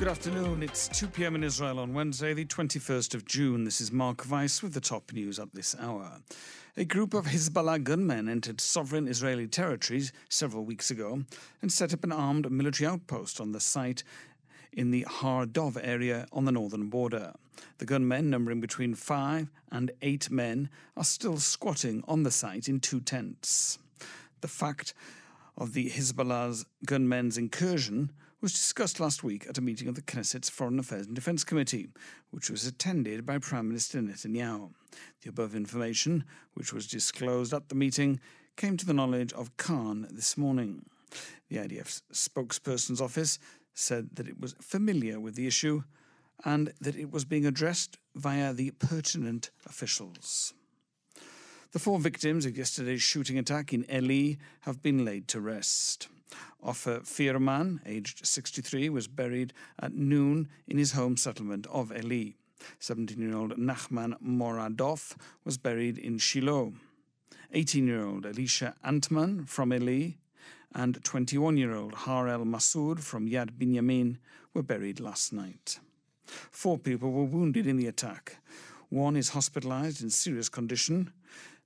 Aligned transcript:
Good 0.00 0.08
afternoon. 0.08 0.62
It's 0.62 0.88
2 0.88 1.08
p.m. 1.08 1.34
in 1.34 1.44
Israel 1.44 1.78
on 1.78 1.92
Wednesday, 1.92 2.32
the 2.32 2.46
21st 2.46 3.12
of 3.12 3.26
June. 3.26 3.64
This 3.64 3.82
is 3.82 3.92
Mark 3.92 4.24
Weiss 4.30 4.62
with 4.62 4.72
the 4.72 4.80
top 4.80 5.12
news 5.12 5.38
at 5.38 5.52
this 5.52 5.76
hour. 5.78 6.22
A 6.78 6.86
group 6.86 7.12
of 7.12 7.26
Hezbollah 7.26 7.84
gunmen 7.84 8.26
entered 8.26 8.62
sovereign 8.62 9.06
Israeli 9.06 9.46
territories 9.46 10.10
several 10.30 10.64
weeks 10.64 10.90
ago 10.90 11.24
and 11.60 11.70
set 11.70 11.92
up 11.92 12.02
an 12.02 12.12
armed 12.12 12.50
military 12.50 12.88
outpost 12.88 13.42
on 13.42 13.52
the 13.52 13.60
site 13.60 14.02
in 14.72 14.90
the 14.90 15.02
Har 15.02 15.44
Dov 15.44 15.76
area 15.76 16.26
on 16.32 16.46
the 16.46 16.52
northern 16.52 16.88
border. 16.88 17.34
The 17.76 17.84
gunmen, 17.84 18.30
numbering 18.30 18.62
between 18.62 18.94
five 18.94 19.50
and 19.70 19.90
eight 20.00 20.30
men, 20.30 20.70
are 20.96 21.04
still 21.04 21.36
squatting 21.36 22.02
on 22.08 22.22
the 22.22 22.30
site 22.30 22.68
in 22.68 22.80
two 22.80 23.00
tents. 23.00 23.78
The 24.40 24.48
fact 24.48 24.94
of 25.58 25.74
the 25.74 25.90
Hezbollah's 25.90 26.64
gunmen's 26.86 27.36
incursion 27.36 28.12
was 28.40 28.52
discussed 28.52 29.00
last 29.00 29.22
week 29.22 29.46
at 29.48 29.58
a 29.58 29.60
meeting 29.60 29.86
of 29.86 29.94
the 29.94 30.02
Knesset's 30.02 30.48
Foreign 30.48 30.78
Affairs 30.78 31.06
and 31.06 31.14
Defence 31.14 31.44
Committee, 31.44 31.88
which 32.30 32.48
was 32.48 32.66
attended 32.66 33.26
by 33.26 33.36
Prime 33.36 33.68
Minister 33.68 33.98
Netanyahu. 33.98 34.70
The 35.22 35.28
above 35.28 35.54
information, 35.54 36.24
which 36.54 36.72
was 36.72 36.86
disclosed 36.86 37.52
at 37.52 37.68
the 37.68 37.74
meeting, 37.74 38.18
came 38.56 38.78
to 38.78 38.86
the 38.86 38.94
knowledge 38.94 39.32
of 39.34 39.56
Kan 39.58 40.08
this 40.10 40.38
morning. 40.38 40.86
The 41.50 41.56
IDF's 41.56 42.02
spokesperson's 42.12 43.00
office 43.00 43.38
said 43.74 44.10
that 44.14 44.28
it 44.28 44.40
was 44.40 44.54
familiar 44.60 45.20
with 45.20 45.34
the 45.34 45.46
issue 45.46 45.82
and 46.42 46.72
that 46.80 46.96
it 46.96 47.10
was 47.10 47.26
being 47.26 47.44
addressed 47.44 47.98
via 48.14 48.54
the 48.54 48.70
pertinent 48.70 49.50
officials. 49.66 50.54
The 51.72 51.78
four 51.78 51.98
victims 51.98 52.46
of 52.46 52.56
yesterday's 52.56 53.02
shooting 53.02 53.38
attack 53.38 53.74
in 53.74 53.84
Eli 53.92 54.36
have 54.60 54.82
been 54.82 55.04
laid 55.04 55.28
to 55.28 55.40
rest. 55.40 56.08
Ofer 56.62 57.00
Fayerman, 57.00 57.80
aged 57.86 58.26
63, 58.26 58.88
was 58.88 59.08
buried 59.08 59.52
at 59.78 59.94
noon 59.94 60.48
in 60.66 60.78
his 60.78 60.92
home 60.92 61.16
settlement 61.16 61.66
of 61.68 61.92
Eli. 61.92 62.32
17 62.78 63.18
year 63.18 63.36
old 63.36 63.56
Nachman 63.56 64.20
Moradov 64.22 65.16
was 65.44 65.58
buried 65.58 65.98
in 65.98 66.18
Shiloh. 66.18 66.74
18 67.52 67.86
year 67.86 68.04
old 68.04 68.26
Elisha 68.26 68.74
Antman 68.84 69.46
from 69.46 69.72
Eli 69.72 70.12
and 70.74 71.02
21 71.02 71.56
year 71.56 71.74
old 71.74 71.94
Harel 71.94 72.44
Masood 72.44 73.00
from 73.00 73.28
Yad 73.28 73.52
Binyamin 73.52 74.18
were 74.54 74.62
buried 74.62 75.00
last 75.00 75.32
night. 75.32 75.80
Four 76.24 76.78
people 76.78 77.10
were 77.10 77.24
wounded 77.24 77.66
in 77.66 77.76
the 77.76 77.88
attack. 77.88 78.36
One 78.88 79.16
is 79.16 79.30
hospitalized 79.30 80.02
in 80.02 80.10
serious 80.10 80.48
condition. 80.48 81.12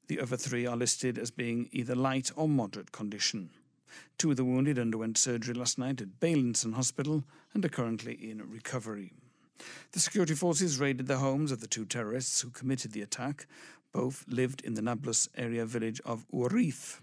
The 0.08 0.20
other 0.20 0.36
three 0.36 0.66
are 0.66 0.76
listed 0.76 1.18
as 1.18 1.30
being 1.30 1.68
either 1.72 1.94
light 1.94 2.30
or 2.36 2.48
moderate 2.48 2.92
condition. 2.92 3.50
Two 4.18 4.30
of 4.30 4.36
the 4.36 4.44
wounded 4.44 4.78
underwent 4.78 5.18
surgery 5.18 5.54
last 5.54 5.78
night 5.78 6.00
at 6.00 6.20
Beilinson 6.20 6.74
Hospital 6.74 7.24
and 7.52 7.64
are 7.64 7.68
currently 7.68 8.14
in 8.14 8.42
recovery. 8.50 9.12
The 9.92 10.00
security 10.00 10.34
forces 10.34 10.80
raided 10.80 11.06
the 11.06 11.18
homes 11.18 11.52
of 11.52 11.60
the 11.60 11.66
two 11.66 11.84
terrorists 11.84 12.40
who 12.40 12.50
committed 12.50 12.92
the 12.92 13.02
attack. 13.02 13.46
Both 13.92 14.24
lived 14.28 14.60
in 14.62 14.74
the 14.74 14.82
Nablus 14.82 15.28
area 15.36 15.64
village 15.64 16.00
of 16.04 16.26
Urif. 16.32 17.00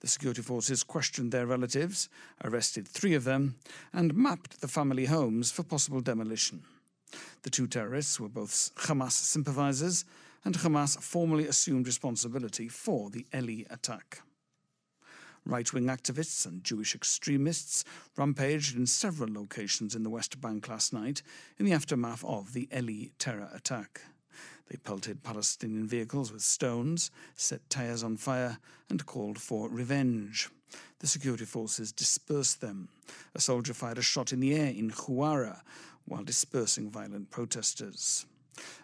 The 0.00 0.08
security 0.08 0.42
forces 0.42 0.82
questioned 0.82 1.32
their 1.32 1.46
relatives, 1.46 2.08
arrested 2.42 2.86
three 2.86 3.14
of 3.14 3.24
them, 3.24 3.56
and 3.92 4.14
mapped 4.14 4.60
the 4.60 4.68
family 4.68 5.06
homes 5.06 5.50
for 5.50 5.62
possible 5.62 6.00
demolition. 6.00 6.62
The 7.42 7.50
two 7.50 7.66
terrorists 7.66 8.18
were 8.18 8.28
both 8.28 8.70
Hamas 8.76 9.12
sympathizers, 9.12 10.04
and 10.44 10.56
Hamas 10.56 11.00
formally 11.00 11.46
assumed 11.46 11.86
responsibility 11.86 12.68
for 12.68 13.10
the 13.10 13.26
Eli 13.34 13.64
attack. 13.70 14.20
Right 15.46 15.70
wing 15.74 15.84
activists 15.84 16.46
and 16.46 16.64
Jewish 16.64 16.94
extremists 16.94 17.84
rampaged 18.16 18.76
in 18.76 18.86
several 18.86 19.30
locations 19.30 19.94
in 19.94 20.02
the 20.02 20.10
West 20.10 20.40
Bank 20.40 20.68
last 20.68 20.92
night 20.92 21.22
in 21.58 21.66
the 21.66 21.74
aftermath 21.74 22.24
of 22.24 22.54
the 22.54 22.66
Eli 22.74 23.08
terror 23.18 23.50
attack. 23.54 24.00
They 24.70 24.76
pelted 24.78 25.22
Palestinian 25.22 25.86
vehicles 25.86 26.32
with 26.32 26.40
stones, 26.40 27.10
set 27.36 27.68
tires 27.68 28.02
on 28.02 28.16
fire, 28.16 28.58
and 28.88 29.04
called 29.04 29.38
for 29.38 29.68
revenge. 29.68 30.48
The 31.00 31.06
security 31.06 31.44
forces 31.44 31.92
dispersed 31.92 32.62
them. 32.62 32.88
A 33.34 33.40
soldier 33.40 33.74
fired 33.74 33.98
a 33.98 34.02
shot 34.02 34.32
in 34.32 34.40
the 34.40 34.54
air 34.54 34.70
in 34.70 34.90
Huwara 34.90 35.60
while 36.06 36.24
dispersing 36.24 36.90
violent 36.90 37.30
protesters. 37.30 38.24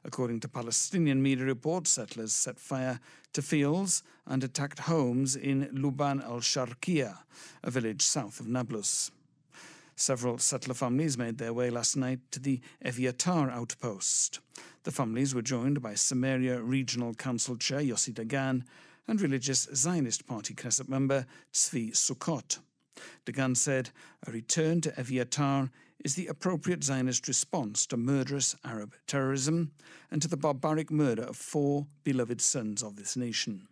According 0.05 0.41
to 0.41 0.49
Palestinian 0.49 1.23
media 1.23 1.45
reports, 1.45 1.91
settlers 1.91 2.33
set 2.33 2.59
fire 2.59 3.01
to 3.33 3.43
fields 3.43 4.03
and 4.27 4.43
attacked 4.43 4.81
homes 4.81 5.37
in 5.37 5.69
Luban 5.73 6.23
al 6.25 6.41
Sharqiya, 6.41 7.19
a 7.63 7.71
village 7.71 8.03
south 8.03 8.41
of 8.41 8.49
Nablus. 8.49 9.11
Several 9.97 10.39
settler 10.39 10.75
families 10.75 11.19
made 11.19 11.37
their 11.37 11.53
way 11.53 11.69
last 11.69 11.97
night 11.97 12.21
to 12.31 12.41
the 12.41 12.61
Evyatar 12.85 13.53
outpost. 13.53 14.41
The 14.85 14.91
families 14.91 15.35
were 15.35 15.43
joined 15.43 15.83
by 15.83 15.95
Samaria 15.95 16.63
Regional 16.63 17.13
Council 17.13 17.57
Chair 17.57 17.81
Yossi 17.81 18.15
Dagan 18.15 18.63
and 19.07 19.21
religious 19.21 19.69
Zionist 19.75 20.27
Party 20.27 20.55
Knesset 20.55 20.89
member 20.89 21.27
Tzvi 21.53 21.91
Sukkot. 21.91 22.61
Dagan 23.27 23.57
said 23.57 23.91
a 24.27 24.33
return 24.33 24.81
to 24.81 24.91
Evyatar 24.93 25.69
is 26.05 26.15
the 26.15 26.27
appropriate 26.27 26.83
Zionist 26.83 27.29
response 27.29 27.87
to 27.87 27.97
murderous 27.97 28.57
Arab 28.65 28.95
terrorism 29.07 29.73
and 30.11 30.23
to 30.23 30.29
the 30.29 30.37
barbaric 30.37 30.91
murder 30.91 31.23
of 31.23 31.37
four 31.37 31.87
beloved 32.05 32.41
sons 32.41 32.83
of 32.83 32.97
this 32.97 33.17
nation. 33.17 33.69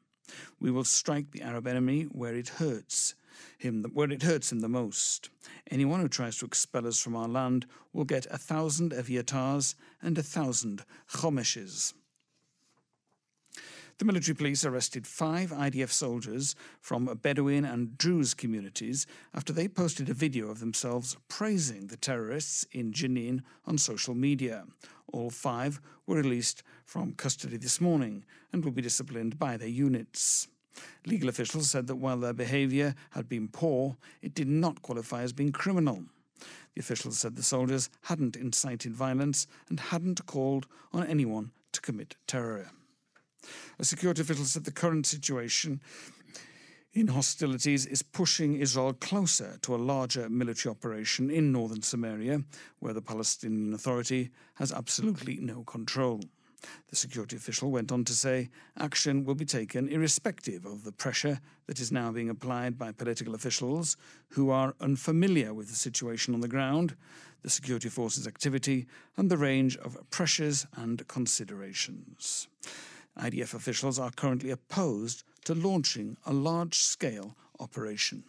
We 0.60 0.70
will 0.70 0.84
strike 0.84 1.30
the 1.30 1.42
Arab 1.42 1.66
enemy 1.66 2.04
where 2.04 2.34
it 2.34 2.48
hurts 2.48 3.14
him, 3.56 3.84
where 3.92 4.10
it 4.10 4.22
hurts 4.22 4.52
him 4.52 4.60
the 4.60 4.68
most. 4.68 5.30
Anyone 5.70 6.00
who 6.00 6.08
tries 6.08 6.38
to 6.38 6.46
expel 6.46 6.86
us 6.86 7.00
from 7.00 7.16
our 7.16 7.28
land 7.28 7.66
will 7.92 8.04
get 8.04 8.26
a 8.26 8.38
thousand 8.38 8.92
Evyatars 8.92 9.74
and 10.02 10.18
a 10.18 10.22
thousand 10.22 10.84
Chomeshes. 11.10 11.94
The 13.98 14.04
military 14.04 14.36
police 14.36 14.64
arrested 14.64 15.08
five 15.08 15.50
IDF 15.50 15.90
soldiers 15.90 16.54
from 16.80 17.06
Bedouin 17.20 17.64
and 17.64 17.98
Druze 17.98 18.32
communities 18.32 19.08
after 19.34 19.52
they 19.52 19.66
posted 19.66 20.08
a 20.08 20.14
video 20.14 20.50
of 20.50 20.60
themselves 20.60 21.16
praising 21.26 21.88
the 21.88 21.96
terrorists 21.96 22.64
in 22.70 22.92
Jenin 22.92 23.42
on 23.66 23.76
social 23.76 24.14
media. 24.14 24.66
All 25.12 25.30
five 25.30 25.80
were 26.06 26.14
released 26.14 26.62
from 26.84 27.14
custody 27.14 27.56
this 27.56 27.80
morning 27.80 28.24
and 28.52 28.64
will 28.64 28.70
be 28.70 28.82
disciplined 28.82 29.36
by 29.36 29.56
their 29.56 29.66
units. 29.66 30.46
Legal 31.04 31.28
officials 31.28 31.68
said 31.68 31.88
that 31.88 31.96
while 31.96 32.18
their 32.18 32.32
behaviour 32.32 32.94
had 33.10 33.28
been 33.28 33.48
poor, 33.48 33.96
it 34.22 34.32
did 34.32 34.46
not 34.46 34.80
qualify 34.80 35.22
as 35.22 35.32
being 35.32 35.50
criminal. 35.50 36.04
The 36.74 36.80
officials 36.80 37.18
said 37.18 37.34
the 37.34 37.42
soldiers 37.42 37.90
hadn't 38.02 38.36
incited 38.36 38.94
violence 38.94 39.48
and 39.68 39.80
hadn't 39.80 40.24
called 40.26 40.68
on 40.92 41.04
anyone 41.04 41.50
to 41.72 41.80
commit 41.80 42.14
terror. 42.28 42.70
A 43.78 43.84
security 43.84 44.22
official 44.22 44.44
said 44.44 44.64
the 44.64 44.72
current 44.72 45.06
situation 45.06 45.80
in 46.94 47.08
hostilities 47.08 47.86
is 47.86 48.02
pushing 48.02 48.56
Israel 48.56 48.92
closer 48.94 49.58
to 49.62 49.74
a 49.74 49.76
larger 49.76 50.28
military 50.28 50.70
operation 50.70 51.30
in 51.30 51.52
northern 51.52 51.82
Samaria, 51.82 52.42
where 52.80 52.94
the 52.94 53.02
Palestinian 53.02 53.74
Authority 53.74 54.30
has 54.54 54.72
absolutely 54.72 55.38
no 55.40 55.62
control. 55.64 56.20
The 56.88 56.96
security 56.96 57.36
official 57.36 57.70
went 57.70 57.92
on 57.92 58.04
to 58.04 58.12
say 58.14 58.50
action 58.76 59.24
will 59.24 59.36
be 59.36 59.44
taken 59.44 59.88
irrespective 59.88 60.66
of 60.66 60.82
the 60.82 60.90
pressure 60.90 61.40
that 61.66 61.78
is 61.78 61.92
now 61.92 62.10
being 62.10 62.30
applied 62.30 62.76
by 62.76 62.90
political 62.90 63.34
officials 63.34 63.96
who 64.30 64.50
are 64.50 64.74
unfamiliar 64.80 65.54
with 65.54 65.68
the 65.68 65.76
situation 65.76 66.34
on 66.34 66.40
the 66.40 66.48
ground, 66.48 66.96
the 67.42 67.50
security 67.50 67.88
forces' 67.88 68.26
activity, 68.26 68.86
and 69.16 69.30
the 69.30 69.36
range 69.36 69.76
of 69.76 69.96
pressures 70.10 70.66
and 70.76 71.06
considerations. 71.06 72.48
IDF 73.18 73.54
officials 73.54 73.98
are 73.98 74.10
currently 74.10 74.50
opposed 74.50 75.24
to 75.44 75.54
launching 75.54 76.16
a 76.24 76.32
large 76.32 76.78
scale 76.78 77.36
operation. 77.60 78.24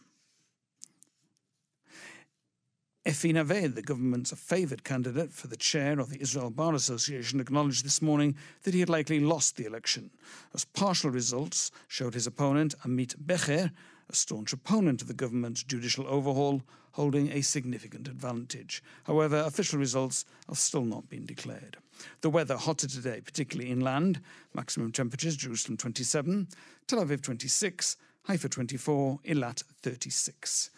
Efi 3.06 3.34
Naveh, 3.34 3.74
the 3.74 3.82
government's 3.82 4.32
favoured 4.32 4.84
candidate 4.84 5.32
for 5.32 5.48
the 5.48 5.56
chair 5.56 6.00
of 6.00 6.10
the 6.10 6.22
Israel 6.22 6.50
Bar 6.50 6.76
Association, 6.76 7.40
acknowledged 7.40 7.86
this 7.86 8.02
morning 8.02 8.36
that 8.64 8.74
he 8.74 8.82
had 8.82 8.90
likely 8.90 9.20
lost 9.20 9.56
the 9.56 9.66
election, 9.66 10.12
as 10.54 10.66
partial 10.66 11.10
results 11.10 11.72
showed 11.88 12.14
his 12.14 12.28
opponent, 12.28 12.76
Amit 12.84 13.16
Becher, 13.18 13.72
a 14.10 14.16
staunch 14.16 14.54
opponent 14.54 15.02
of 15.02 15.08
the 15.08 15.14
government's 15.14 15.64
judicial 15.64 16.06
overhaul, 16.08 16.62
holding 16.92 17.32
a 17.32 17.42
significant 17.42 18.08
advantage. 18.08 18.84
However, 19.06 19.38
official 19.38 19.80
results 19.80 20.26
have 20.48 20.58
still 20.58 20.86
not 20.86 21.10
been 21.10 21.26
declared. 21.26 21.78
The 22.22 22.30
weather 22.30 22.58
hotter 22.58 22.88
today, 22.88 23.22
particularly 23.22 23.72
inland. 23.72 24.22
Maximum 24.54 24.92
temperatures 24.92 25.36
Jerusalem 25.36 25.78
27, 25.78 26.48
Tel 26.88 27.06
Aviv 27.06 27.22
26, 27.22 27.98
Haifa 28.28 28.50
24, 28.50 29.20
Eilat 29.26 29.64
36. 29.82 30.70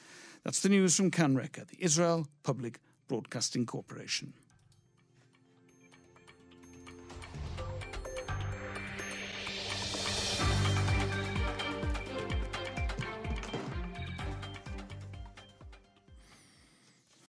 That's 0.43 0.61
the 0.61 0.69
news 0.69 0.95
from 0.95 1.11
Kan 1.11 1.35
Reka, 1.35 1.65
the 1.69 1.83
Israel 1.83 2.27
Public 2.43 2.79
Broadcasting 3.07 3.65
Corporation. 3.65 4.33